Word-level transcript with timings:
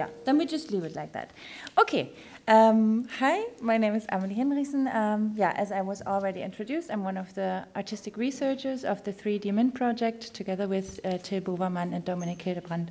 yeah, 0.00 0.08
then 0.24 0.38
we 0.38 0.46
just 0.46 0.70
leave 0.72 0.84
it 0.84 0.96
like 0.96 1.12
that. 1.12 1.30
Okay. 1.78 2.12
Um, 2.48 3.06
hi, 3.18 3.44
my 3.60 3.76
name 3.76 3.94
is 3.94 4.06
Amelie 4.08 4.34
Hinrichsen. 4.34 4.84
Um, 4.94 5.34
yeah, 5.36 5.52
as 5.64 5.70
I 5.70 5.82
was 5.82 6.00
already 6.02 6.40
introduced, 6.40 6.90
I'm 6.90 7.04
one 7.04 7.18
of 7.18 7.28
the 7.34 7.66
artistic 7.76 8.16
researchers 8.16 8.82
of 8.82 9.04
the 9.04 9.12
3DMIN 9.12 9.74
project, 9.74 10.32
together 10.32 10.66
with 10.66 10.88
uh, 11.04 11.18
Till 11.22 11.42
Bovermann 11.42 11.92
and 11.94 12.02
Dominik 12.02 12.40
Hildebrand 12.40 12.90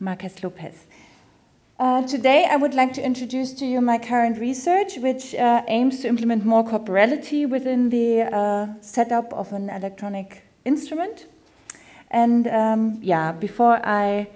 Marques 0.00 0.42
Lopes. 0.42 0.86
Uh, 1.78 2.02
today, 2.06 2.46
I 2.54 2.56
would 2.56 2.74
like 2.74 2.92
to 2.92 3.02
introduce 3.02 3.54
to 3.54 3.64
you 3.64 3.80
my 3.80 3.98
current 3.98 4.38
research, 4.38 4.98
which 4.98 5.34
uh, 5.34 5.62
aims 5.66 6.00
to 6.00 6.08
implement 6.08 6.44
more 6.44 6.62
corporality 6.62 7.46
within 7.46 7.88
the 7.88 8.22
uh, 8.22 8.66
setup 8.82 9.32
of 9.32 9.50
an 9.54 9.70
electronic 9.70 10.42
instrument. 10.66 11.26
And 12.10 12.46
um, 12.48 12.98
yeah, 13.00 13.32
before 13.32 13.80
I 13.82 14.28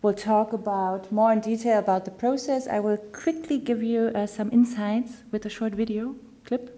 will 0.00 0.14
talk 0.14 0.52
about 0.52 1.10
more 1.10 1.32
in 1.32 1.40
detail 1.40 1.78
about 1.78 2.04
the 2.04 2.10
process, 2.10 2.68
I 2.68 2.80
will 2.80 2.96
quickly 2.96 3.58
give 3.58 3.82
you 3.82 4.12
uh, 4.14 4.26
some 4.26 4.50
insights 4.52 5.24
with 5.32 5.44
a 5.44 5.50
short 5.50 5.72
video 5.72 6.14
clip. 6.44 6.77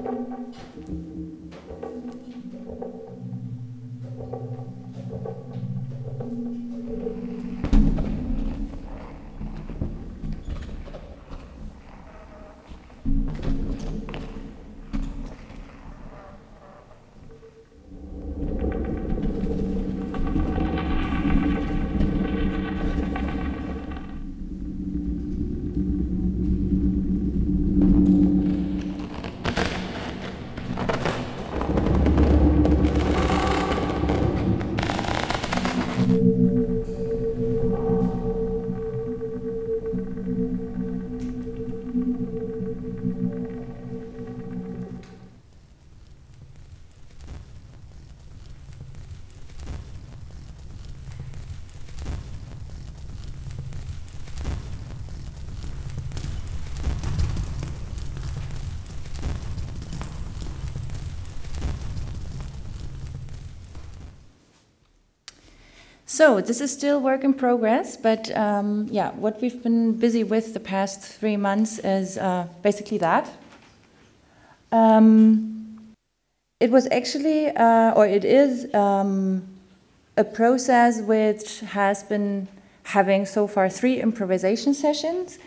Thank 0.00 0.18
you. 6.30 6.67
So 66.10 66.40
this 66.40 66.62
is 66.62 66.72
still 66.72 67.02
work 67.02 67.22
in 67.22 67.34
progress, 67.34 67.94
but 67.94 68.34
um, 68.34 68.88
yeah, 68.90 69.10
what 69.10 69.42
we've 69.42 69.62
been 69.62 69.92
busy 69.92 70.24
with 70.24 70.54
the 70.54 70.58
past 70.58 71.02
three 71.02 71.36
months 71.36 71.78
is 71.80 72.16
uh, 72.16 72.46
basically 72.62 72.96
that. 72.96 73.30
Um, 74.72 75.92
it 76.60 76.70
was 76.70 76.88
actually, 76.90 77.48
uh, 77.48 77.92
or 77.92 78.06
it 78.06 78.24
is, 78.24 78.72
um, 78.74 79.42
a 80.16 80.24
process 80.24 81.02
which 81.02 81.60
has 81.60 82.02
been 82.04 82.48
having 82.84 83.26
so 83.26 83.46
far 83.46 83.68
three 83.68 84.00
improvisation 84.00 84.72
sessions, 84.72 85.38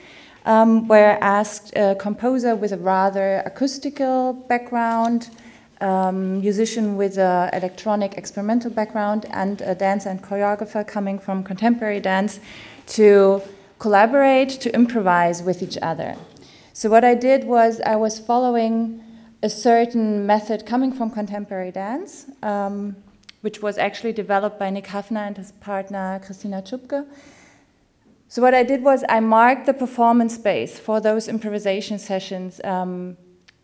um, 0.45 0.87
where 0.87 1.15
I 1.23 1.39
asked 1.39 1.75
a 1.75 1.95
composer 1.95 2.55
with 2.55 2.71
a 2.71 2.77
rather 2.77 3.41
acoustical 3.47 4.33
background 4.33 5.31
um, 5.81 6.41
musician 6.41 6.95
with 6.95 7.17
an 7.17 7.49
electronic 7.53 8.17
experimental 8.17 8.71
background 8.71 9.25
and 9.31 9.61
a 9.61 9.75
dancer 9.75 10.09
and 10.09 10.21
choreographer 10.21 10.87
coming 10.87 11.19
from 11.19 11.43
contemporary 11.43 11.99
dance 11.99 12.39
to 12.87 13.41
collaborate, 13.79 14.49
to 14.49 14.73
improvise 14.73 15.41
with 15.41 15.63
each 15.63 15.77
other. 15.81 16.15
So, 16.73 16.89
what 16.89 17.03
I 17.03 17.15
did 17.15 17.45
was 17.45 17.81
I 17.81 17.95
was 17.95 18.19
following 18.19 19.03
a 19.43 19.49
certain 19.49 20.25
method 20.25 20.65
coming 20.65 20.91
from 20.91 21.09
contemporary 21.09 21.71
dance, 21.71 22.27
um, 22.43 22.95
which 23.41 23.61
was 23.61 23.77
actually 23.77 24.13
developed 24.13 24.59
by 24.59 24.69
Nik 24.69 24.87
Haffner 24.87 25.25
and 25.27 25.35
his 25.35 25.51
partner 25.53 26.21
Christina 26.23 26.61
Ciupke. 26.61 27.05
So, 28.27 28.41
what 28.41 28.53
I 28.53 28.63
did 28.63 28.83
was 28.83 29.03
I 29.09 29.19
marked 29.19 29.65
the 29.65 29.73
performance 29.73 30.35
space 30.35 30.79
for 30.79 31.01
those 31.01 31.27
improvisation 31.27 31.97
sessions. 31.99 32.61
Um, 32.63 33.17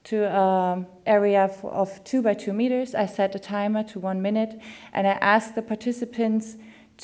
to 0.09 0.25
an 0.25 0.87
area 1.05 1.51
of 1.63 2.03
two 2.05 2.21
by 2.21 2.33
two 2.33 2.53
meters. 2.53 2.95
I 2.95 3.05
set 3.05 3.35
a 3.35 3.39
timer 3.39 3.83
to 3.83 3.99
one 3.99 4.21
minute, 4.21 4.59
and 4.93 5.05
I 5.05 5.17
asked 5.19 5.55
the 5.55 5.61
participants 5.61 6.55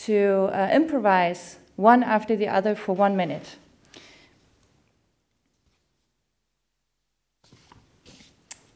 to 0.06 0.50
uh, 0.54 0.70
improvise 0.72 1.58
one 1.76 2.02
after 2.04 2.36
the 2.38 2.48
other 2.48 2.76
for 2.76 2.96
one 2.96 3.18
minute. 3.18 3.58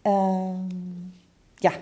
Um, 0.06 1.14
yeah. 1.62 1.78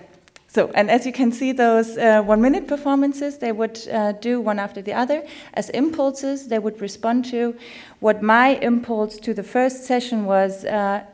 So, 0.46 0.70
and 0.74 0.90
as 0.90 1.04
you 1.04 1.12
can 1.12 1.32
see, 1.32 1.52
those 1.52 1.98
uh, 1.98 2.22
one 2.22 2.40
minute 2.40 2.66
performances, 2.66 3.38
they 3.38 3.52
would 3.52 3.78
uh, 3.88 4.12
do 4.12 4.40
one 4.40 4.58
after 4.58 4.80
the 4.80 4.94
other 4.94 5.26
as 5.54 5.68
impulses. 5.70 6.46
They 6.46 6.60
would 6.60 6.80
respond 6.80 7.24
to. 7.26 7.56
What 7.98 8.22
my 8.22 8.56
impulse 8.62 9.18
to 9.18 9.34
the 9.34 9.42
first 9.42 9.84
session 9.84 10.24
was 10.24 10.64
uh, 10.64 11.04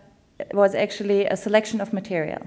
was 0.53 0.75
actually 0.75 1.27
a 1.27 1.37
selection 1.37 1.81
of 1.81 1.93
material. 1.93 2.43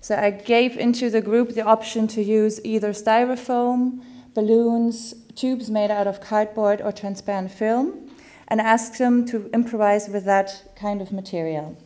So 0.00 0.16
I 0.16 0.30
gave 0.30 0.76
into 0.76 1.10
the 1.10 1.20
group 1.20 1.50
the 1.50 1.64
option 1.64 2.06
to 2.08 2.22
use 2.22 2.60
either 2.64 2.90
styrofoam, 2.90 4.02
balloons, 4.34 5.14
tubes 5.34 5.70
made 5.70 5.90
out 5.90 6.06
of 6.06 6.20
cardboard 6.20 6.80
or 6.80 6.92
transparent 6.92 7.50
film, 7.50 8.10
and 8.48 8.60
asked 8.60 8.98
them 8.98 9.26
to 9.26 9.50
improvise 9.52 10.08
with 10.08 10.24
that 10.24 10.72
kind 10.74 11.00
of 11.02 11.12
material. 11.12 11.76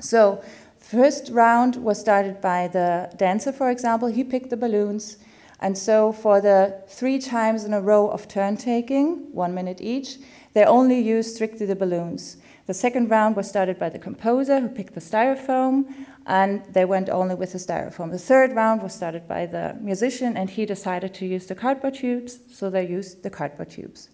So 0.00 0.42
first 0.78 1.30
round 1.30 1.76
was 1.76 1.98
started 1.98 2.40
by 2.40 2.68
the 2.68 3.10
dancer, 3.16 3.52
for 3.52 3.70
example. 3.70 4.08
He 4.08 4.24
picked 4.24 4.50
the 4.50 4.56
balloons. 4.56 5.16
And 5.60 5.78
so 5.78 6.12
for 6.12 6.40
the 6.40 6.82
three 6.88 7.18
times 7.18 7.64
in 7.64 7.72
a 7.72 7.80
row 7.80 8.08
of 8.08 8.28
turn 8.28 8.56
taking, 8.56 9.32
one 9.32 9.54
minute 9.54 9.80
each, 9.80 10.18
they 10.52 10.64
only 10.64 11.00
used 11.00 11.34
strictly 11.34 11.64
the 11.64 11.76
balloons. 11.76 12.36
The 12.66 12.74
second 12.74 13.10
round 13.10 13.36
was 13.36 13.46
started 13.46 13.78
by 13.78 13.90
the 13.90 13.98
composer 13.98 14.58
who 14.60 14.68
picked 14.68 14.94
the 14.94 15.00
styrofoam, 15.00 15.84
and 16.26 16.64
they 16.72 16.86
went 16.86 17.10
only 17.10 17.34
with 17.34 17.52
the 17.52 17.58
styrofoam. 17.58 18.10
The 18.10 18.18
third 18.18 18.52
round 18.52 18.82
was 18.82 18.94
started 18.94 19.28
by 19.28 19.44
the 19.44 19.76
musician, 19.80 20.34
and 20.34 20.48
he 20.48 20.64
decided 20.64 21.12
to 21.14 21.26
use 21.26 21.46
the 21.46 21.54
cardboard 21.54 21.94
tubes, 21.94 22.38
so 22.50 22.70
they 22.70 22.86
used 22.86 23.22
the 23.22 23.28
cardboard 23.28 23.68
tubes. 23.68 24.08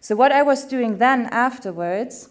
So, 0.00 0.14
what 0.14 0.32
I 0.32 0.42
was 0.42 0.66
doing 0.66 0.98
then 0.98 1.26
afterwards 1.32 2.28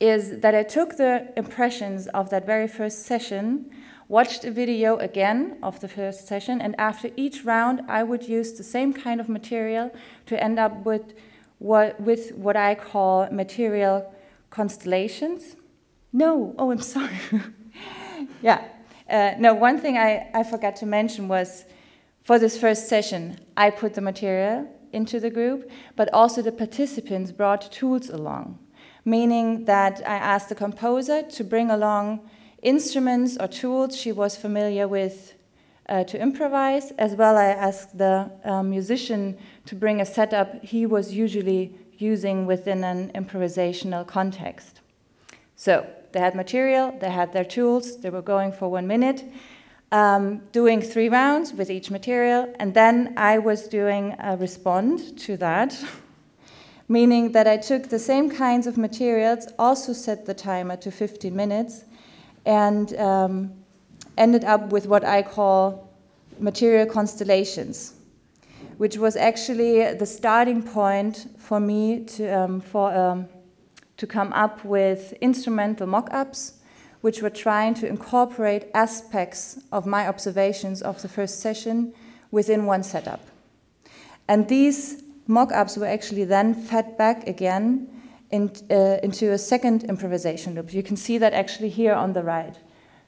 is 0.00 0.40
that 0.40 0.54
I 0.54 0.62
took 0.62 0.96
the 0.96 1.32
impressions 1.36 2.06
of 2.08 2.30
that 2.30 2.46
very 2.46 2.66
first 2.66 3.04
session, 3.04 3.70
watched 4.08 4.44
a 4.44 4.50
video 4.50 4.96
again 4.96 5.58
of 5.62 5.80
the 5.80 5.88
first 5.88 6.26
session, 6.26 6.62
and 6.62 6.74
after 6.78 7.10
each 7.14 7.44
round, 7.44 7.82
I 7.88 8.02
would 8.02 8.26
use 8.26 8.54
the 8.54 8.64
same 8.64 8.94
kind 8.94 9.20
of 9.20 9.28
material 9.28 9.90
to 10.26 10.42
end 10.42 10.58
up 10.58 10.86
with 10.86 11.12
what, 11.58 12.00
with 12.00 12.32
what 12.32 12.56
I 12.56 12.74
call 12.74 13.28
material 13.30 14.12
constellations. 14.50 15.56
No, 16.12 16.54
oh, 16.58 16.70
I'm 16.70 16.80
sorry. 16.80 17.18
yeah. 18.42 18.64
Uh, 19.08 19.34
no, 19.38 19.54
one 19.54 19.78
thing 19.78 19.96
I, 19.96 20.28
I 20.34 20.42
forgot 20.42 20.76
to 20.76 20.86
mention 20.86 21.28
was 21.28 21.64
for 22.24 22.38
this 22.38 22.58
first 22.58 22.88
session, 22.88 23.38
I 23.56 23.70
put 23.70 23.94
the 23.94 24.00
material 24.00 24.68
into 24.92 25.20
the 25.20 25.30
group, 25.30 25.70
but 25.94 26.12
also 26.12 26.42
the 26.42 26.52
participants 26.52 27.30
brought 27.30 27.70
tools 27.70 28.08
along, 28.08 28.58
meaning 29.04 29.64
that 29.66 30.02
I 30.06 30.16
asked 30.16 30.48
the 30.48 30.54
composer 30.54 31.22
to 31.22 31.44
bring 31.44 31.70
along 31.70 32.28
instruments 32.62 33.36
or 33.38 33.46
tools 33.46 33.96
she 33.96 34.10
was 34.10 34.36
familiar 34.36 34.88
with 34.88 35.34
uh, 35.88 36.02
to 36.04 36.20
improvise, 36.20 36.90
as 36.92 37.14
well 37.14 37.36
I 37.36 37.46
asked 37.46 37.96
the 37.96 38.30
uh, 38.44 38.62
musician 38.62 39.38
to 39.66 39.76
bring 39.76 40.00
a 40.00 40.06
setup 40.06 40.64
he 40.64 40.84
was 40.84 41.14
usually 41.14 41.78
using 41.98 42.46
within 42.46 42.84
an 42.84 43.10
improvisational 43.14 44.06
context. 44.06 44.80
So 45.56 45.86
they 46.12 46.20
had 46.20 46.34
material, 46.34 46.96
they 47.00 47.10
had 47.10 47.32
their 47.32 47.44
tools, 47.44 47.98
they 47.98 48.10
were 48.10 48.22
going 48.22 48.52
for 48.52 48.68
one 48.68 48.86
minute, 48.86 49.24
um, 49.92 50.42
doing 50.52 50.82
three 50.82 51.08
rounds 51.08 51.52
with 51.52 51.70
each 51.70 51.90
material, 51.90 52.52
and 52.58 52.74
then 52.74 53.14
I 53.16 53.38
was 53.38 53.68
doing 53.68 54.14
a 54.18 54.36
respond 54.36 55.18
to 55.20 55.36
that, 55.38 55.78
meaning 56.88 57.32
that 57.32 57.46
I 57.46 57.56
took 57.56 57.88
the 57.88 57.98
same 57.98 58.30
kinds 58.30 58.66
of 58.66 58.76
materials, 58.76 59.48
also 59.58 59.92
set 59.92 60.26
the 60.26 60.34
timer 60.34 60.76
to 60.76 60.90
15 60.90 61.34
minutes, 61.34 61.84
and 62.44 62.94
um, 62.96 63.52
ended 64.16 64.44
up 64.44 64.70
with 64.70 64.86
what 64.86 65.04
I 65.04 65.22
call 65.22 65.90
material 66.38 66.86
constellations, 66.86 67.94
which 68.78 68.98
was 68.98 69.16
actually 69.16 69.94
the 69.94 70.06
starting 70.06 70.62
point 70.62 71.28
for 71.38 71.60
me 71.60 72.04
to, 72.04 72.28
um, 72.28 72.60
for, 72.60 72.94
um, 72.94 73.28
to 73.96 74.06
come 74.06 74.32
up 74.32 74.64
with 74.64 75.12
instrumental 75.20 75.86
mock 75.86 76.08
ups, 76.12 76.54
which 77.00 77.22
were 77.22 77.30
trying 77.30 77.74
to 77.74 77.88
incorporate 77.88 78.66
aspects 78.74 79.60
of 79.72 79.86
my 79.86 80.06
observations 80.06 80.82
of 80.82 81.00
the 81.02 81.08
first 81.08 81.40
session 81.40 81.92
within 82.30 82.66
one 82.66 82.82
setup. 82.82 83.20
And 84.28 84.48
these 84.48 85.02
mock 85.26 85.52
ups 85.52 85.76
were 85.76 85.86
actually 85.86 86.24
then 86.24 86.54
fed 86.54 86.98
back 86.98 87.26
again 87.26 87.88
in, 88.30 88.50
uh, 88.70 88.98
into 89.02 89.32
a 89.32 89.38
second 89.38 89.84
improvisation 89.84 90.54
loop. 90.54 90.74
You 90.74 90.82
can 90.82 90.96
see 90.96 91.16
that 91.18 91.32
actually 91.32 91.70
here 91.70 91.94
on 91.94 92.12
the 92.12 92.22
right. 92.22 92.56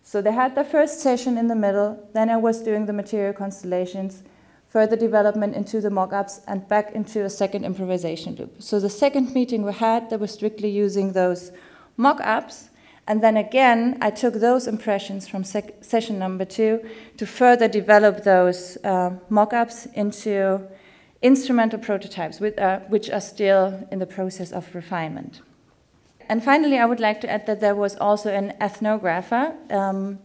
So 0.03 0.23
they 0.23 0.33
had 0.33 0.55
their 0.55 0.65
first 0.65 1.01
session 1.01 1.37
in 1.37 1.49
the 1.49 1.55
middle, 1.55 2.09
then 2.15 2.31
I 2.31 2.37
was 2.39 2.63
doing 2.63 2.87
the 2.87 2.93
material 2.93 3.35
constellations, 3.35 4.23
further 4.69 4.97
development 4.97 5.55
into 5.55 5.81
the 5.81 5.91
mock 5.91 6.13
ups, 6.13 6.41
and 6.47 6.69
back 6.69 6.93
into 6.95 7.25
a 7.25 7.31
second 7.31 7.65
improvisation 7.65 8.35
loop. 8.37 8.63
So 8.63 8.79
the 8.81 8.91
second 8.91 9.35
meeting 9.35 9.63
we 9.65 9.73
had, 9.73 10.11
they 10.11 10.17
were 10.17 10.27
strictly 10.27 10.69
using 10.69 11.13
those 11.13 11.53
mock 11.97 12.21
ups. 12.23 12.69
And 13.07 13.23
then 13.23 13.39
again, 13.39 13.97
I 14.03 14.11
took 14.11 14.35
those 14.35 14.67
impressions 14.67 15.27
from 15.27 15.43
session 15.43 16.19
number 16.19 16.45
two 16.45 16.87
to 17.17 17.27
further 17.27 17.67
develop 17.67 18.25
those 18.25 18.77
uh, 18.85 19.13
mock 19.31 19.55
ups 19.55 19.87
into 19.95 20.61
instrumental 21.23 21.79
prototypes, 21.79 22.39
with, 22.39 22.59
uh, 22.59 22.81
which 22.89 23.09
are 23.11 23.21
still 23.21 23.89
in 23.91 23.99
the 23.99 24.07
process 24.07 24.53
of 24.53 24.75
refinement. 24.75 25.41
And 26.29 26.45
finally, 26.45 26.79
I 26.79 26.85
would 26.85 27.01
like 27.01 27.23
to 27.23 27.31
add 27.31 27.47
that 27.47 27.61
there 27.61 27.75
was 27.75 27.97
also 27.97 28.31
an 28.31 28.53
ethnographer, 28.61 29.55
um, 29.73 30.19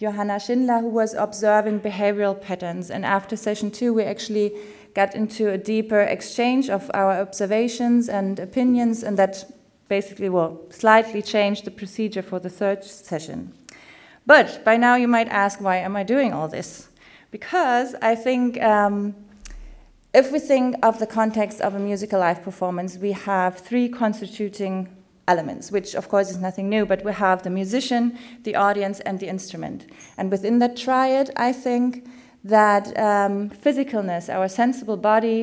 Johanna 0.00 0.40
Schindler, 0.40 0.78
who 0.78 0.88
was 0.88 1.12
observing 1.12 1.80
behavioral 1.80 2.40
patterns. 2.40 2.90
And 2.90 3.04
after 3.04 3.36
session 3.36 3.70
two, 3.70 3.92
we 3.92 4.02
actually 4.04 4.56
got 4.94 5.14
into 5.14 5.50
a 5.50 5.58
deeper 5.58 6.00
exchange 6.00 6.70
of 6.70 6.90
our 6.94 7.20
observations 7.20 8.08
and 8.08 8.40
opinions, 8.40 9.02
and 9.02 9.18
that 9.18 9.44
basically 9.88 10.30
will 10.30 10.58
slightly 10.70 11.20
change 11.20 11.62
the 11.62 11.70
procedure 11.70 12.22
for 12.22 12.38
the 12.40 12.48
third 12.48 12.82
session. 12.82 13.52
But 14.24 14.64
by 14.64 14.78
now, 14.78 14.94
you 14.94 15.06
might 15.06 15.28
ask, 15.28 15.60
why 15.60 15.76
am 15.76 15.94
I 15.96 16.02
doing 16.02 16.32
all 16.32 16.48
this? 16.48 16.88
Because 17.30 17.94
I 18.00 18.14
think 18.14 18.58
um, 18.62 19.14
if 20.14 20.32
we 20.32 20.38
think 20.38 20.76
of 20.82 20.98
the 20.98 21.06
context 21.06 21.60
of 21.60 21.74
a 21.74 21.78
musical 21.78 22.20
live 22.20 22.42
performance, 22.42 22.96
we 22.96 23.12
have 23.12 23.58
three 23.58 23.90
constituting 23.90 24.88
elements, 25.32 25.64
which 25.76 25.90
of 26.00 26.04
course 26.12 26.28
is 26.30 26.38
nothing 26.48 26.68
new, 26.74 26.84
but 26.92 27.04
we 27.04 27.12
have 27.12 27.38
the 27.42 27.54
musician, 27.60 28.18
the 28.48 28.54
audience, 28.66 28.98
and 29.06 29.18
the 29.20 29.28
instrument. 29.36 29.80
And 30.18 30.30
within 30.30 30.58
that 30.58 30.76
triad, 30.76 31.30
I 31.48 31.52
think 31.64 31.88
that 32.44 32.84
um, 33.08 33.50
physicalness, 33.64 34.24
our 34.36 34.48
sensible 34.48 34.96
body, 34.96 35.42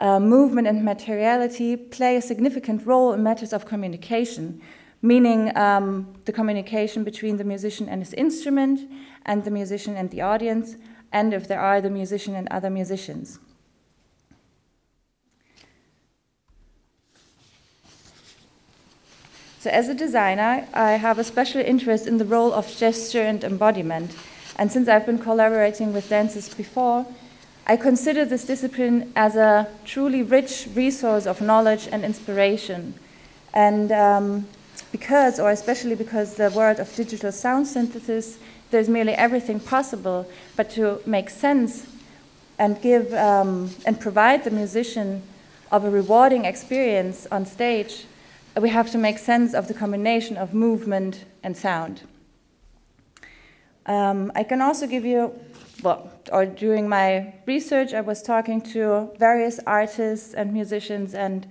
uh, 0.00 0.18
movement, 0.18 0.66
and 0.66 0.84
materiality 0.84 1.76
play 1.76 2.16
a 2.16 2.22
significant 2.22 2.86
role 2.86 3.12
in 3.12 3.22
matters 3.22 3.52
of 3.52 3.64
communication, 3.64 4.60
meaning 5.00 5.40
um, 5.56 5.86
the 6.24 6.32
communication 6.32 7.04
between 7.04 7.36
the 7.36 7.44
musician 7.44 7.88
and 7.88 8.02
his 8.04 8.12
instrument, 8.14 8.78
and 9.24 9.44
the 9.44 9.50
musician 9.50 9.96
and 9.96 10.10
the 10.10 10.20
audience, 10.20 10.76
and 11.12 11.32
if 11.32 11.46
there 11.46 11.60
are 11.60 11.80
the 11.80 11.90
musician 11.90 12.34
and 12.34 12.48
other 12.50 12.70
musicians. 12.70 13.38
So, 19.62 19.70
as 19.70 19.88
a 19.88 19.94
designer, 19.94 20.66
I 20.74 20.94
have 20.94 21.20
a 21.20 21.22
special 21.22 21.60
interest 21.60 22.08
in 22.08 22.18
the 22.18 22.24
role 22.24 22.52
of 22.52 22.66
gesture 22.76 23.22
and 23.22 23.44
embodiment. 23.44 24.10
And 24.56 24.72
since 24.72 24.88
I've 24.88 25.06
been 25.06 25.20
collaborating 25.20 25.92
with 25.92 26.08
dancers 26.08 26.52
before, 26.52 27.06
I 27.64 27.76
consider 27.76 28.24
this 28.24 28.44
discipline 28.44 29.12
as 29.14 29.36
a 29.36 29.68
truly 29.84 30.24
rich 30.24 30.66
resource 30.74 31.26
of 31.26 31.40
knowledge 31.40 31.88
and 31.92 32.04
inspiration. 32.04 32.94
And 33.54 33.92
um, 33.92 34.48
because, 34.90 35.38
or 35.38 35.52
especially 35.52 35.94
because, 35.94 36.34
the 36.34 36.50
world 36.50 36.80
of 36.80 36.92
digital 36.96 37.30
sound 37.30 37.68
synthesis, 37.68 38.38
there's 38.72 38.88
merely 38.88 39.12
everything 39.12 39.60
possible, 39.60 40.26
but 40.56 40.70
to 40.70 41.00
make 41.06 41.30
sense 41.30 41.86
and 42.58 42.82
give 42.82 43.14
um, 43.14 43.70
and 43.86 44.00
provide 44.00 44.42
the 44.42 44.50
musician 44.50 45.22
of 45.70 45.84
a 45.84 45.90
rewarding 45.90 46.46
experience 46.46 47.28
on 47.30 47.46
stage 47.46 48.06
we 48.60 48.68
have 48.68 48.90
to 48.90 48.98
make 48.98 49.18
sense 49.18 49.54
of 49.54 49.68
the 49.68 49.74
combination 49.74 50.36
of 50.36 50.52
movement 50.52 51.24
and 51.42 51.56
sound. 51.56 52.02
Um, 53.86 54.30
I 54.34 54.44
can 54.44 54.60
also 54.60 54.86
give 54.86 55.04
you, 55.04 55.32
well, 55.82 56.12
or 56.30 56.46
during 56.46 56.88
my 56.88 57.34
research, 57.46 57.94
I 57.94 58.00
was 58.00 58.22
talking 58.22 58.60
to 58.72 59.10
various 59.18 59.58
artists 59.66 60.34
and 60.34 60.52
musicians, 60.52 61.14
and 61.14 61.46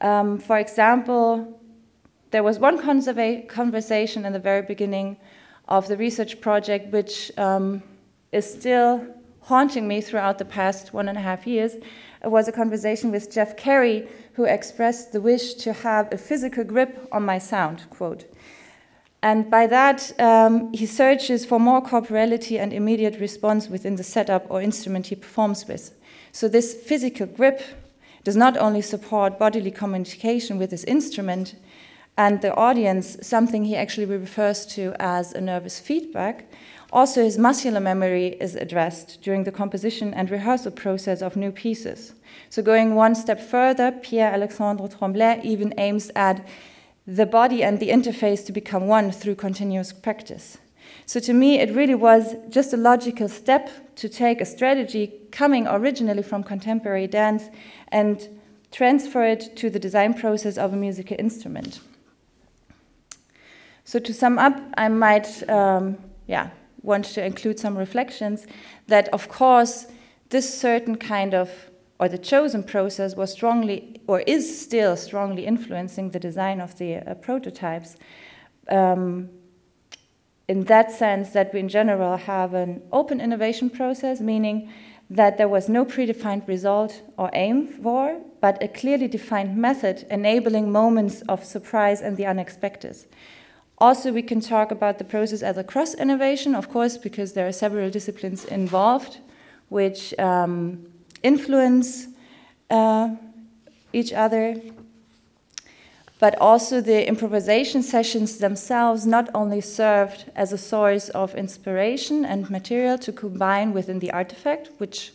um, 0.00 0.38
for 0.38 0.58
example, 0.58 1.60
there 2.30 2.42
was 2.42 2.58
one 2.58 2.78
conversation 2.78 4.24
in 4.24 4.32
the 4.32 4.38
very 4.38 4.62
beginning 4.62 5.16
of 5.68 5.86
the 5.86 5.96
research 5.96 6.40
project, 6.40 6.92
which 6.92 7.30
um, 7.38 7.82
is 8.32 8.50
still 8.50 9.06
haunting 9.42 9.86
me 9.88 10.00
throughout 10.00 10.38
the 10.38 10.44
past 10.44 10.92
one 10.92 11.08
and 11.08 11.18
a 11.18 11.20
half 11.20 11.46
years. 11.46 11.76
Was 12.24 12.46
a 12.48 12.52
conversation 12.52 13.10
with 13.10 13.32
Jeff 13.32 13.56
Carey, 13.56 14.08
who 14.34 14.44
expressed 14.44 15.12
the 15.12 15.20
wish 15.20 15.54
to 15.54 15.72
have 15.72 16.12
a 16.12 16.18
physical 16.18 16.64
grip 16.64 17.08
on 17.10 17.24
my 17.24 17.38
sound, 17.38 17.88
quote. 17.90 18.24
And 19.22 19.50
by 19.50 19.66
that, 19.68 20.20
um, 20.20 20.72
he 20.72 20.86
searches 20.86 21.44
for 21.44 21.60
more 21.60 21.80
corporality 21.80 22.58
and 22.58 22.72
immediate 22.72 23.20
response 23.20 23.68
within 23.68 23.96
the 23.96 24.02
setup 24.02 24.46
or 24.50 24.60
instrument 24.60 25.06
he 25.06 25.16
performs 25.16 25.66
with. 25.68 25.94
So, 26.32 26.48
this 26.48 26.74
physical 26.74 27.26
grip 27.26 27.62
does 28.24 28.36
not 28.36 28.56
only 28.56 28.82
support 28.82 29.38
bodily 29.38 29.70
communication 29.70 30.58
with 30.58 30.70
his 30.70 30.84
instrument 30.84 31.54
and 32.16 32.40
the 32.40 32.54
audience, 32.54 33.16
something 33.22 33.64
he 33.64 33.76
actually 33.76 34.06
refers 34.06 34.66
to 34.66 34.94
as 34.98 35.32
a 35.32 35.40
nervous 35.40 35.80
feedback, 35.80 36.50
also 36.92 37.24
his 37.24 37.38
muscular 37.38 37.80
memory 37.80 38.36
is 38.38 38.54
addressed 38.54 39.22
during 39.22 39.44
the 39.44 39.52
composition 39.52 40.12
and 40.12 40.30
rehearsal 40.30 40.70
process 40.70 41.22
of 41.22 41.36
new 41.36 41.50
pieces. 41.50 42.12
So, 42.50 42.62
going 42.62 42.94
one 42.94 43.14
step 43.14 43.40
further, 43.40 43.92
Pierre 43.92 44.32
Alexandre 44.32 44.86
Tremblay 44.88 45.40
even 45.42 45.72
aims 45.78 46.10
at 46.14 46.46
the 47.06 47.26
body 47.26 47.64
and 47.64 47.80
the 47.80 47.88
interface 47.88 48.44
to 48.46 48.52
become 48.52 48.86
one 48.86 49.10
through 49.10 49.36
continuous 49.36 49.92
practice. 49.92 50.58
So, 51.06 51.18
to 51.20 51.32
me, 51.32 51.58
it 51.58 51.74
really 51.74 51.94
was 51.94 52.36
just 52.50 52.74
a 52.74 52.76
logical 52.76 53.28
step 53.28 53.70
to 53.96 54.08
take 54.08 54.40
a 54.40 54.44
strategy 54.44 55.12
coming 55.30 55.66
originally 55.66 56.22
from 56.22 56.44
contemporary 56.44 57.06
dance 57.06 57.44
and 57.88 58.28
transfer 58.70 59.24
it 59.24 59.56
to 59.56 59.70
the 59.70 59.78
design 59.78 60.12
process 60.12 60.58
of 60.58 60.74
a 60.74 60.76
musical 60.76 61.16
instrument. 61.18 61.80
So, 63.84 63.98
to 63.98 64.12
sum 64.12 64.38
up, 64.38 64.60
I 64.76 64.88
might, 64.88 65.48
um, 65.48 65.96
yeah, 66.26 66.50
want 66.82 67.04
to 67.04 67.24
include 67.24 67.58
some 67.58 67.76
reflections 67.76 68.46
that, 68.86 69.08
of 69.10 69.28
course, 69.28 69.86
this 70.30 70.58
certain 70.58 70.96
kind 70.96 71.34
of 71.34 71.50
or 72.02 72.08
the 72.08 72.18
chosen 72.18 72.64
process 72.64 73.14
was 73.14 73.30
strongly 73.30 74.00
or 74.08 74.20
is 74.22 74.60
still 74.60 74.96
strongly 74.96 75.46
influencing 75.46 76.10
the 76.10 76.18
design 76.18 76.60
of 76.60 76.76
the 76.78 76.96
uh, 76.96 77.14
prototypes. 77.14 77.96
Um, 78.68 79.30
in 80.48 80.64
that 80.64 80.90
sense, 80.90 81.30
that 81.30 81.54
we 81.54 81.60
in 81.60 81.68
general 81.68 82.16
have 82.16 82.54
an 82.54 82.82
open 82.90 83.20
innovation 83.20 83.70
process, 83.70 84.20
meaning 84.20 84.68
that 85.10 85.38
there 85.38 85.48
was 85.48 85.68
no 85.68 85.84
predefined 85.84 86.48
result 86.48 87.02
or 87.16 87.30
aim 87.34 87.68
for, 87.68 88.20
but 88.40 88.60
a 88.60 88.66
clearly 88.66 89.06
defined 89.06 89.56
method 89.56 90.04
enabling 90.10 90.72
moments 90.72 91.22
of 91.28 91.44
surprise 91.44 92.00
and 92.00 92.16
the 92.16 92.26
unexpected. 92.26 92.96
Also, 93.82 94.12
we 94.12 94.22
can 94.22 94.40
talk 94.40 94.70
about 94.70 94.98
the 94.98 95.04
process 95.04 95.42
as 95.42 95.56
a 95.56 95.64
cross 95.64 95.92
innovation, 95.94 96.54
of 96.54 96.68
course, 96.68 96.96
because 96.96 97.32
there 97.32 97.48
are 97.48 97.52
several 97.52 97.90
disciplines 97.90 98.44
involved 98.44 99.18
which 99.70 100.16
um, 100.20 100.86
influence 101.24 102.06
uh, 102.70 103.08
each 103.92 104.12
other. 104.12 104.54
But 106.20 106.38
also, 106.40 106.80
the 106.80 107.08
improvisation 107.08 107.82
sessions 107.82 108.38
themselves 108.38 109.04
not 109.04 109.28
only 109.34 109.60
served 109.60 110.30
as 110.36 110.52
a 110.52 110.58
source 110.58 111.08
of 111.08 111.34
inspiration 111.34 112.24
and 112.24 112.48
material 112.48 112.98
to 112.98 113.10
combine 113.10 113.72
within 113.72 113.98
the 113.98 114.12
artifact, 114.12 114.70
which 114.78 115.12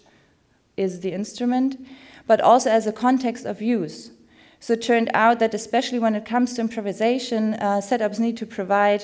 is 0.75 0.99
the 0.99 1.13
instrument, 1.13 1.79
but 2.27 2.41
also 2.41 2.69
as 2.69 2.85
a 2.85 2.91
context 2.91 3.45
of 3.45 3.61
use. 3.61 4.11
So 4.59 4.73
it 4.73 4.81
turned 4.81 5.11
out 5.13 5.39
that, 5.39 5.53
especially 5.53 5.99
when 5.99 6.15
it 6.15 6.25
comes 6.25 6.53
to 6.55 6.61
improvisation, 6.61 7.53
uh, 7.55 7.79
setups 7.81 8.19
need 8.19 8.37
to 8.37 8.45
provide, 8.45 9.03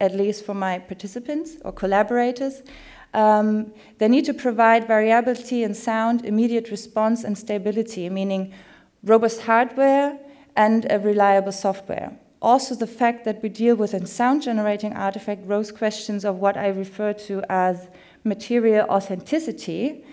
at 0.00 0.14
least 0.14 0.44
for 0.44 0.54
my 0.54 0.78
participants 0.78 1.56
or 1.64 1.72
collaborators, 1.72 2.62
um, 3.14 3.72
they 3.98 4.08
need 4.08 4.24
to 4.24 4.34
provide 4.34 4.86
variability 4.86 5.62
in 5.62 5.72
sound, 5.72 6.24
immediate 6.24 6.70
response, 6.70 7.24
and 7.24 7.38
stability, 7.38 8.10
meaning 8.10 8.52
robust 9.04 9.42
hardware 9.42 10.18
and 10.56 10.86
a 10.90 10.98
reliable 10.98 11.52
software. 11.52 12.16
Also, 12.42 12.74
the 12.74 12.86
fact 12.86 13.24
that 13.24 13.42
we 13.42 13.48
deal 13.48 13.76
with 13.76 13.94
a 13.94 14.06
sound 14.06 14.42
generating 14.42 14.92
artifact 14.92 15.46
rose 15.46 15.72
questions 15.72 16.24
of 16.24 16.36
what 16.36 16.56
I 16.56 16.68
refer 16.68 17.12
to 17.12 17.42
as 17.48 17.88
material 18.24 18.86
authenticity, 18.90 20.04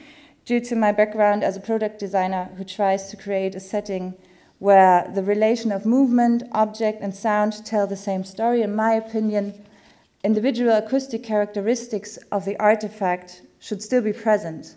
due 0.46 0.60
to 0.60 0.76
my 0.76 0.92
background 0.92 1.44
as 1.44 1.58
a 1.58 1.60
product 1.60 2.00
designer 2.00 2.50
who 2.58 2.64
tries 2.64 3.10
to 3.10 3.18
create 3.18 3.56
a 3.56 3.60
setting 3.60 4.14
where 4.62 5.12
the 5.16 5.24
relation 5.24 5.72
of 5.72 5.88
movement, 5.88 6.44
object, 6.52 7.02
and 7.02 7.16
sound 7.16 7.66
tell 7.66 7.88
the 7.88 7.98
same 7.98 8.24
story. 8.24 8.62
In 8.62 8.76
my 8.76 8.94
opinion, 8.94 9.56
individual 10.24 10.74
acoustic 10.74 11.24
characteristics 11.24 12.18
of 12.32 12.46
the 12.46 12.56
artifact 12.60 13.42
should 13.58 13.82
still 13.82 14.04
be 14.04 14.14
present. 14.14 14.76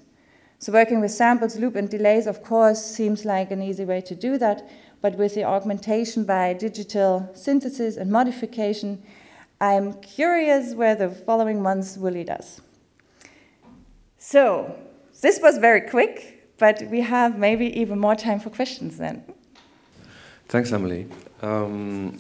So, 0.59 0.73
working 0.73 1.03
with 1.03 1.11
samples, 1.11 1.59
loop, 1.59 1.77
and 1.77 1.91
delays, 1.91 2.27
of 2.27 2.43
course, 2.43 2.83
seems 2.83 3.27
like 3.27 3.51
an 3.51 3.61
easy 3.61 3.85
way 3.85 4.01
to 4.01 4.15
do 4.15 4.39
that, 4.39 4.67
but 5.03 5.19
with 5.19 5.35
the 5.35 5.45
augmentation 5.45 6.25
by 6.25 6.55
digital 6.55 7.29
synthesis 7.35 7.99
and 7.99 8.11
modification, 8.11 9.03
I'm 9.61 9.93
curious 10.01 10.73
where 10.73 10.95
the 10.95 11.11
following 11.11 11.61
months 11.61 11.99
will 11.99 12.13
lead 12.15 12.31
us. 12.31 12.63
So, 14.17 14.75
this 15.21 15.41
was 15.43 15.59
very 15.59 15.83
quick, 15.83 16.55
but 16.57 16.85
we 16.91 17.03
have 17.03 17.39
maybe 17.39 17.67
even 17.79 17.99
more 17.99 18.15
time 18.15 18.41
for 18.41 18.49
questions 18.49 18.97
then. 18.97 19.23
Thanks, 20.55 20.71
Emily. 20.71 21.09
Um, 21.43 22.17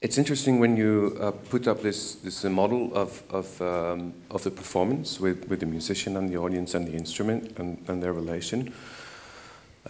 it's 0.00 0.16
interesting 0.16 0.60
when 0.60 0.78
you 0.78 1.14
uh, 1.20 1.32
put 1.50 1.68
up 1.68 1.82
this, 1.82 2.14
this 2.14 2.42
model 2.44 2.90
of, 2.96 3.22
of, 3.28 3.60
um, 3.60 4.14
of 4.30 4.44
the 4.44 4.50
performance 4.50 5.20
with, 5.20 5.46
with 5.50 5.60
the 5.60 5.66
musician 5.66 6.16
and 6.16 6.30
the 6.30 6.38
audience 6.38 6.74
and 6.74 6.88
the 6.88 6.94
instrument 6.94 7.58
and, 7.58 7.84
and 7.86 8.02
their 8.02 8.14
relation. 8.14 8.72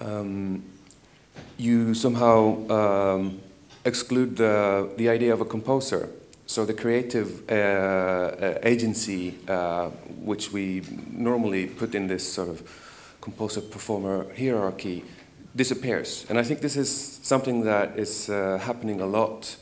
Um, 0.00 0.64
you 1.58 1.94
somehow 1.94 2.68
um, 2.68 3.40
exclude 3.84 4.36
the, 4.36 4.90
the 4.96 5.08
idea 5.08 5.32
of 5.32 5.40
a 5.40 5.44
composer. 5.44 6.08
So 6.46 6.64
the 6.64 6.74
creative 6.74 7.48
uh, 7.48 7.54
uh 7.54 8.58
agency, 8.64 9.38
uh, 9.46 9.90
which 10.18 10.50
we 10.50 10.82
normally 11.12 11.68
put 11.68 11.94
in 11.94 12.08
this 12.08 12.32
sort 12.32 12.48
of 12.48 12.68
composer-performer 13.20 14.34
hierarchy, 14.36 15.04
disappears. 15.56 16.26
And 16.28 16.38
I 16.38 16.42
think 16.42 16.60
this 16.60 16.76
is 16.76 17.20
something 17.22 17.64
that 17.64 17.98
is 17.98 18.28
uh, 18.28 18.58
happening 18.58 19.00
a 19.00 19.06
lot 19.06 19.56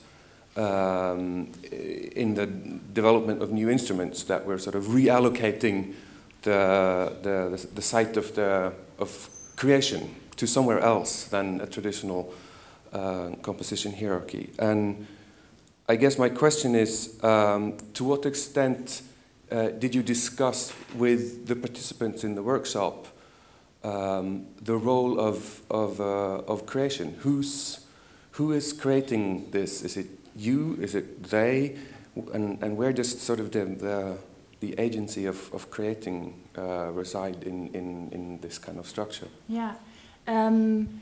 um, 0.57 1.51
in 1.71 2.35
the 2.35 2.47
development 2.47 3.43
of 3.43 3.53
new 3.53 3.71
instruments, 3.71 4.25
that 4.25 4.47
we're 4.47 4.59
sort 4.59 4.75
of 4.75 4.85
reallocating 4.85 5.95
the, 6.43 7.13
the, 7.23 7.69
the 7.75 7.83
site 7.83 8.17
of, 8.17 8.35
the, 8.35 8.73
of 8.99 9.29
creation 9.57 10.15
to 10.37 10.47
somewhere 10.47 10.81
else 10.81 11.25
than 11.25 11.61
a 11.61 11.67
traditional 11.67 12.35
uh, 12.93 13.31
composition 13.43 13.93
hierarchy. 13.93 14.51
And 14.59 15.07
I 15.89 15.97
guess 15.97 16.19
my 16.19 16.29
question 16.29 16.75
is 16.75 17.23
um, 17.23 17.77
to 17.95 18.05
what 18.05 18.27
extent 18.27 19.03
uh, 19.51 19.69
did 19.69 19.95
you 19.95 20.03
discuss 20.03 20.73
with 20.97 21.47
the 21.47 21.57
participants 21.57 22.25
in 22.25 22.35
the 22.35 22.43
workshop 22.43 23.09
um, 23.85 24.47
the 24.61 24.77
role 24.77 25.19
of, 25.19 25.63
of, 25.71 26.01
uh, 26.01 26.05
of 26.47 26.67
creation. 26.67 27.17
Who's, 27.21 27.81
who 28.33 28.53
is 28.53 28.73
creating 28.73 29.51
this? 29.51 29.83
Is 29.83 29.97
it 29.97 30.07
you? 30.37 30.79
Is 30.81 30.95
it 30.95 31.25
they? 31.25 31.77
And, 32.33 32.63
and 32.63 32.77
where 32.77 32.93
does 32.93 33.21
sort 33.21 33.41
of 33.41 33.53
the, 33.53 33.65
the, 33.65 34.17
the 34.61 34.79
agency 34.79 35.27
of, 35.27 35.53
of 35.53 35.71
creating 35.71 36.35
uh, 36.57 36.91
reside 36.93 37.43
in, 37.45 37.69
in, 37.69 38.11
in 38.13 38.39
this 38.41 38.59
kind 38.59 38.79
of 38.79 38.87
structure? 38.87 39.29
Yeah. 39.49 39.75
Um, 40.27 41.01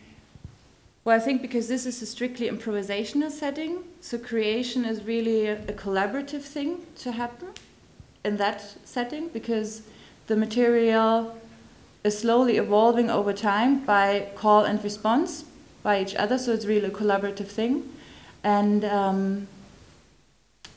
well, 1.05 1.17
I 1.17 1.21
think 1.21 1.43
because 1.43 1.67
this 1.69 1.87
is 1.87 2.03
a 2.03 2.07
strictly 2.07 2.49
improvisational 2.49 3.31
setting, 3.31 3.79
so 4.01 4.19
creation 4.19 4.85
is 4.85 5.03
really 5.03 5.47
a, 5.47 5.55
a 5.63 5.73
collaborative 5.73 6.43
thing 6.43 6.87
to 6.99 7.13
happen 7.13 7.49
in 8.25 8.37
that 8.37 8.63
setting 8.85 9.29
because 9.29 9.83
the 10.27 10.37
material 10.37 11.35
is 12.05 12.19
slowly 12.19 12.57
evolving 12.57 13.11
over 13.11 13.33
time 13.33 13.85
by 13.85 14.29
call 14.35 14.65
and 14.65 14.83
response 14.83 15.45
by 15.83 16.01
each 16.01 16.15
other. 16.15 16.39
So 16.39 16.53
it's 16.53 16.67
really 16.67 16.87
a 16.87 16.91
collaborative 16.91 17.49
thing. 17.49 17.93
And 18.43 18.85
um, 18.85 19.49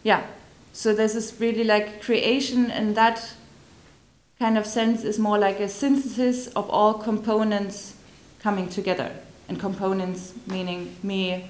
yeah, 0.04 0.26
so 0.74 0.94
this 0.94 1.16
is 1.16 1.40
really 1.40 1.64
like 1.64 2.02
creation 2.02 2.72
in 2.72 2.94
that 2.96 3.34
kind 4.40 4.58
of 4.58 4.66
sense 4.66 5.04
is 5.04 5.20
more 5.20 5.38
like 5.38 5.60
a 5.60 5.70
synthesis 5.70 6.48
of 6.48 6.70
all 6.70 6.96
components 6.96 7.96
coming 8.42 8.68
together. 8.68 9.12
And 9.48 9.60
components 9.60 10.34
meaning 10.48 10.96
me, 11.04 11.50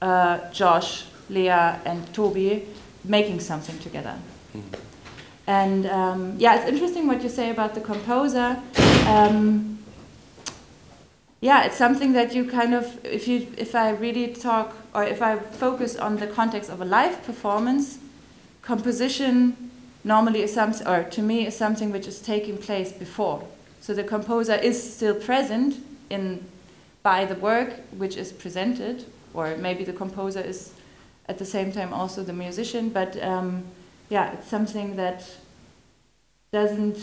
uh, 0.00 0.50
Josh, 0.50 1.04
Leah, 1.28 1.80
and 1.84 2.12
Toby 2.14 2.66
making 3.04 3.40
something 3.40 3.78
together. 3.80 4.16
Mm. 4.56 4.62
And 5.46 5.86
um, 5.86 6.36
yeah, 6.38 6.60
it's 6.60 6.68
interesting 6.68 7.06
what 7.06 7.22
you 7.22 7.28
say 7.28 7.50
about 7.50 7.74
the 7.74 7.80
composer. 7.80 8.60
Um, 9.06 9.78
yeah, 11.40 11.64
it's 11.64 11.76
something 11.76 12.12
that 12.12 12.34
you 12.34 12.48
kind 12.48 12.72
of, 12.72 13.04
if 13.04 13.26
you, 13.26 13.48
if 13.56 13.74
I 13.74 13.90
really 13.90 14.32
talk 14.32 14.76
or 14.94 15.02
if 15.02 15.20
I 15.20 15.38
focus 15.38 15.96
on 15.96 16.18
the 16.18 16.28
context 16.28 16.70
of 16.70 16.80
a 16.80 16.84
live 16.84 17.24
performance, 17.24 17.98
composition 18.62 19.70
normally 20.04 20.42
is 20.42 20.54
something, 20.54 20.86
or 20.86 21.02
to 21.02 21.22
me 21.22 21.46
is 21.46 21.56
something 21.56 21.90
which 21.90 22.06
is 22.06 22.20
taking 22.20 22.58
place 22.58 22.92
before. 22.92 23.44
So 23.80 23.94
the 23.94 24.04
composer 24.04 24.54
is 24.54 24.94
still 24.94 25.16
present 25.16 25.84
in 26.10 26.44
by 27.02 27.24
the 27.24 27.34
work 27.34 27.72
which 27.96 28.16
is 28.16 28.30
presented, 28.30 29.04
or 29.34 29.56
maybe 29.56 29.82
the 29.82 29.92
composer 29.92 30.40
is 30.40 30.72
at 31.28 31.38
the 31.38 31.44
same 31.44 31.72
time 31.72 31.92
also 31.92 32.22
the 32.22 32.32
musician, 32.32 32.90
but. 32.90 33.20
Um, 33.20 33.64
yeah, 34.12 34.32
it's 34.32 34.46
something 34.46 34.96
that 34.96 35.24
doesn't 36.52 36.98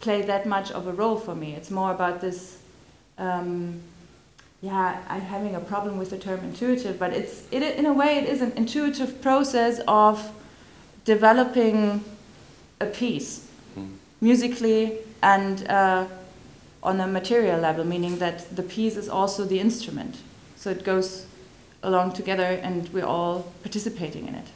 play 0.00 0.22
that 0.22 0.46
much 0.46 0.70
of 0.70 0.86
a 0.86 0.92
role 0.92 1.18
for 1.18 1.34
me. 1.34 1.52
It's 1.52 1.70
more 1.70 1.92
about 1.92 2.22
this. 2.22 2.58
Um, 3.18 3.82
yeah, 4.62 5.02
I'm 5.06 5.20
having 5.20 5.54
a 5.54 5.60
problem 5.60 5.98
with 5.98 6.08
the 6.08 6.18
term 6.18 6.40
intuitive, 6.40 6.98
but 6.98 7.12
it's 7.12 7.44
it, 7.50 7.62
in 7.62 7.84
a 7.84 7.92
way 7.92 8.16
it 8.16 8.26
is 8.26 8.40
an 8.40 8.52
intuitive 8.56 9.20
process 9.20 9.82
of 9.86 10.30
developing 11.04 12.02
a 12.80 12.86
piece 12.86 13.46
mm. 13.78 13.90
musically 14.22 15.00
and 15.22 15.68
uh, 15.68 16.06
on 16.82 16.98
a 16.98 17.06
material 17.06 17.60
level, 17.60 17.84
meaning 17.84 18.16
that 18.20 18.56
the 18.56 18.62
piece 18.62 18.96
is 18.96 19.10
also 19.10 19.44
the 19.44 19.60
instrument. 19.60 20.16
So 20.56 20.70
it 20.70 20.82
goes 20.82 21.26
along 21.82 22.14
together, 22.14 22.58
and 22.62 22.88
we're 22.88 23.04
all 23.04 23.52
participating 23.62 24.28
in 24.28 24.34
it. 24.34 24.48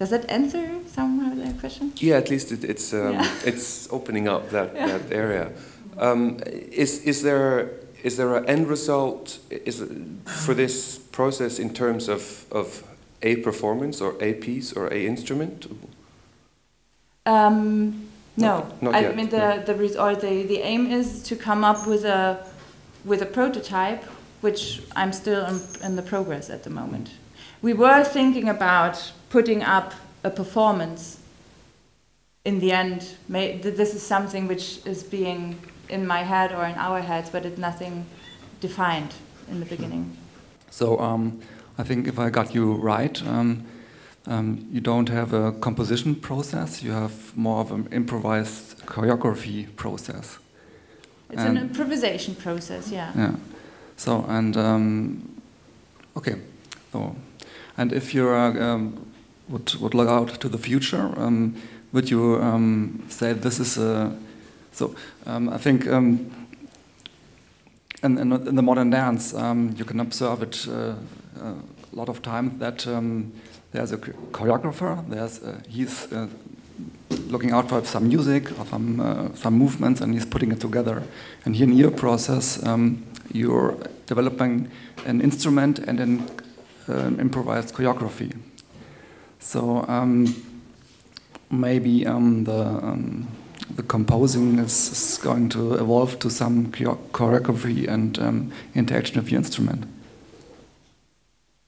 Does 0.00 0.08
that 0.08 0.30
answer 0.30 0.66
somehow 0.86 1.34
the 1.34 1.52
question? 1.60 1.92
Yeah, 1.96 2.16
at 2.16 2.30
least 2.30 2.52
it, 2.52 2.64
it's 2.64 2.94
um, 2.94 3.12
yeah. 3.12 3.30
it's 3.44 3.86
opening 3.92 4.28
up 4.28 4.48
that, 4.48 4.74
yeah. 4.74 4.86
that 4.86 5.12
area. 5.12 5.52
Um, 5.98 6.38
is 6.72 7.04
is 7.04 7.22
there 7.22 7.72
is 8.02 8.16
there 8.16 8.34
an 8.34 8.46
end 8.46 8.68
result 8.68 9.38
is 9.50 9.84
for 10.24 10.54
this 10.54 10.98
process 11.12 11.58
in 11.58 11.74
terms 11.74 12.08
of 12.08 12.46
of 12.50 12.82
a 13.20 13.36
performance 13.36 14.00
or 14.00 14.16
a 14.22 14.32
piece 14.32 14.72
or 14.72 14.86
a 14.90 15.06
instrument? 15.06 15.66
Um, 17.26 18.08
no, 18.38 18.46
not, 18.46 18.82
not 18.82 18.94
I 18.94 19.00
yet. 19.00 19.16
mean 19.16 19.28
the 19.28 19.56
no. 19.56 19.62
the 19.64 20.02
or 20.02 20.14
the 20.14 20.44
the 20.44 20.60
aim 20.62 20.90
is 20.90 21.22
to 21.24 21.36
come 21.36 21.62
up 21.62 21.86
with 21.86 22.06
a 22.06 22.46
with 23.04 23.20
a 23.20 23.26
prototype, 23.26 24.02
which 24.40 24.80
I'm 24.96 25.12
still 25.12 25.44
in, 25.44 25.60
in 25.84 25.96
the 25.96 26.02
progress 26.02 26.48
at 26.48 26.62
the 26.62 26.70
moment. 26.70 27.10
We 27.62 27.74
were 27.74 28.04
thinking 28.04 28.48
about 28.48 29.12
putting 29.28 29.62
up 29.62 29.92
a 30.24 30.30
performance 30.30 31.18
in 32.44 32.60
the 32.60 32.72
end 32.72 33.16
may, 33.28 33.58
this 33.58 33.94
is 33.94 34.02
something 34.02 34.48
which 34.48 34.84
is 34.86 35.02
being 35.02 35.58
in 35.88 36.06
my 36.06 36.22
head 36.22 36.52
or 36.52 36.64
in 36.64 36.74
our 36.76 37.00
heads 37.00 37.30
but 37.30 37.44
it's 37.44 37.58
nothing 37.58 38.06
defined 38.60 39.12
in 39.50 39.60
the 39.60 39.66
beginning 39.66 40.16
so 40.70 40.98
um, 40.98 41.40
i 41.78 41.82
think 41.82 42.06
if 42.06 42.18
i 42.18 42.30
got 42.30 42.54
you 42.54 42.72
right 42.74 43.22
um, 43.26 43.66
um, 44.26 44.66
you 44.70 44.80
don't 44.80 45.08
have 45.08 45.32
a 45.32 45.52
composition 45.52 46.14
process, 46.14 46.82
you 46.82 46.92
have 46.92 47.36
more 47.36 47.60
of 47.60 47.72
an 47.72 47.88
improvised 47.90 48.84
choreography 48.86 49.74
process. 49.76 50.38
It's 51.30 51.42
an 51.42 51.56
improvisation 51.56 52.34
process, 52.34 52.90
yeah. 52.90 53.12
Yeah. 53.16 53.34
So, 53.96 54.24
and, 54.28 54.56
um, 54.56 55.42
okay. 56.16 56.36
So, 56.92 57.14
and 57.80 57.94
if 57.94 58.14
you 58.14 58.28
um, 58.28 59.06
would, 59.48 59.74
would 59.76 59.94
look 59.94 60.08
out 60.08 60.38
to 60.40 60.48
the 60.50 60.58
future, 60.58 61.14
um, 61.16 61.54
would 61.92 62.10
you 62.10 62.36
um, 62.36 63.02
say 63.08 63.32
this 63.32 63.58
is 63.58 63.78
a, 63.78 64.14
so 64.70 64.94
um, 65.24 65.48
I 65.48 65.56
think 65.56 65.86
um, 65.88 66.30
in, 68.02 68.18
in, 68.18 68.32
in, 68.32 68.54
the 68.54 68.62
modern 68.62 68.90
dance, 68.90 69.32
you 69.32 69.84
can 69.86 69.98
observe 69.98 70.42
it 70.42 70.68
uh, 70.68 70.94
a 71.40 71.96
lot 71.96 72.10
of 72.10 72.20
times 72.20 72.58
that 72.58 72.86
there's 73.72 73.92
a 73.92 73.96
choreographer, 73.96 75.02
there's 75.08 75.42
uh, 75.42 75.58
he's 75.66 76.12
uh, 76.12 76.26
looking 77.28 77.52
out 77.52 77.68
for 77.70 77.82
some 77.84 78.08
music 78.08 78.50
or 78.58 78.66
some 78.66 79.00
uh, 79.00 79.34
some 79.34 79.54
movements, 79.54 80.02
and 80.02 80.12
he's 80.12 80.26
putting 80.26 80.52
it 80.52 80.60
together. 80.60 81.02
And 81.46 81.56
here 81.56 81.68
in 81.68 81.76
your 81.76 81.92
process, 81.92 82.62
um, 82.66 83.06
you're 83.32 83.76
developing 84.06 84.70
an 85.06 85.20
instrument 85.20 85.78
and 85.78 86.00
an 86.00 86.26
um, 86.90 87.20
improvised 87.20 87.74
choreography. 87.74 88.36
So 89.38 89.84
um, 89.88 90.34
maybe 91.50 92.06
um, 92.06 92.44
the 92.44 92.62
um, 92.62 93.28
the 93.76 93.82
composing 93.82 94.58
is, 94.58 94.90
is, 94.92 95.18
going 95.18 95.48
to 95.50 95.74
evolve 95.74 96.18
to 96.18 96.30
some 96.30 96.72
choreography 96.72 97.88
and 97.88 98.18
um, 98.18 98.52
interaction 98.74 99.18
of 99.18 99.30
your 99.30 99.38
instrument. 99.38 99.84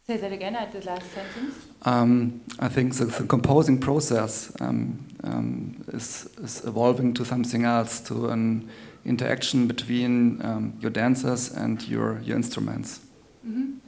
Say 0.07 0.17
that 0.17 0.33
again 0.33 0.57
at 0.57 0.73
the 0.73 0.81
last 0.85 1.11
sentence. 1.13 1.55
Um, 1.83 2.41
I 2.59 2.69
think 2.69 2.95
the, 2.95 3.05
the 3.05 3.27
composing 3.27 3.79
process 3.79 4.53
um, 4.61 5.07
um, 5.25 5.85
is, 5.93 6.29
is, 6.43 6.65
evolving 6.65 7.15
to 7.15 7.25
something 7.25 7.65
else, 7.65 8.01
to 8.01 8.29
an 8.29 8.69
interaction 9.05 9.67
between 9.67 10.45
um, 10.45 10.75
your 10.81 10.91
dancers 10.91 11.53
and 11.53 11.83
your, 11.89 12.21
your 12.25 12.37
instruments. 12.37 13.01
Mm 13.47 13.55
-hmm. 13.55 13.82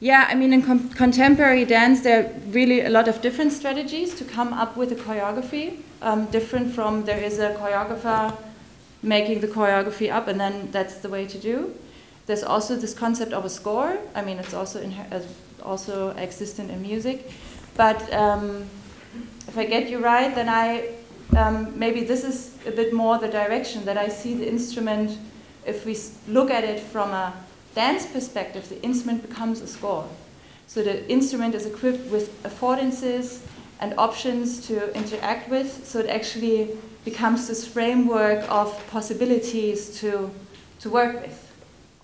Yeah, 0.00 0.26
I 0.30 0.34
mean, 0.34 0.52
in 0.52 0.62
contemporary 0.62 1.66
dance, 1.66 2.00
there 2.00 2.24
are 2.24 2.32
really 2.50 2.80
a 2.80 2.88
lot 2.88 3.06
of 3.06 3.20
different 3.20 3.52
strategies 3.52 4.14
to 4.14 4.24
come 4.24 4.52
up 4.54 4.76
with 4.76 4.92
a 4.92 4.94
choreography. 4.94 5.82
Um, 6.00 6.24
different 6.26 6.74
from 6.74 7.04
there 7.04 7.22
is 7.22 7.38
a 7.38 7.54
choreographer 7.54 8.34
making 9.02 9.40
the 9.40 9.48
choreography 9.48 10.10
up, 10.10 10.26
and 10.28 10.40
then 10.40 10.70
that's 10.70 10.96
the 10.98 11.08
way 11.08 11.26
to 11.26 11.38
do. 11.38 11.74
There's 12.26 12.42
also 12.42 12.76
this 12.76 12.94
concept 12.94 13.32
of 13.32 13.44
a 13.44 13.50
score. 13.50 13.98
I 14.14 14.22
mean, 14.22 14.38
it's 14.38 14.54
also 14.54 14.82
uh, 15.10 15.20
also 15.62 16.10
existent 16.16 16.70
in 16.70 16.80
music. 16.80 17.30
But 17.76 18.12
um, 18.12 18.66
if 19.48 19.58
I 19.58 19.66
get 19.66 19.90
you 19.90 19.98
right, 19.98 20.34
then 20.34 20.48
I 20.48 20.94
um, 21.36 21.78
maybe 21.78 22.04
this 22.04 22.24
is 22.24 22.56
a 22.66 22.70
bit 22.70 22.92
more 22.92 23.18
the 23.18 23.28
direction 23.28 23.84
that 23.84 23.98
I 23.98 24.08
see 24.08 24.34
the 24.34 24.48
instrument. 24.48 25.18
If 25.66 25.84
we 25.84 25.96
look 26.26 26.50
at 26.50 26.64
it 26.64 26.80
from 26.80 27.10
a 27.10 27.34
dance 27.74 28.06
perspective, 28.06 28.68
the 28.68 28.82
instrument 28.82 29.28
becomes 29.28 29.60
a 29.60 29.66
score. 29.66 30.08
So 30.66 30.82
the 30.82 31.08
instrument 31.10 31.54
is 31.54 31.66
equipped 31.66 32.10
with 32.10 32.42
affordances 32.42 33.40
and 33.80 33.94
options 33.98 34.66
to 34.68 34.94
interact 34.94 35.48
with, 35.48 35.86
so 35.86 36.00
it 36.00 36.08
actually 36.08 36.76
becomes 37.04 37.48
this 37.48 37.66
framework 37.66 38.44
of 38.50 38.86
possibilities 38.90 39.98
to, 40.00 40.30
to 40.80 40.90
work 40.90 41.22
with 41.22 41.52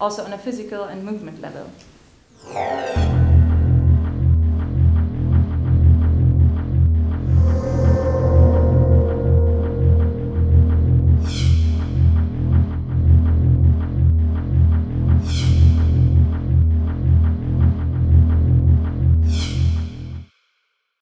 also 0.00 0.25
on 0.25 0.32
a 0.32 0.38
physical 0.38 0.85
and 0.85 1.04
movement 1.04 1.40
level. 1.40 1.70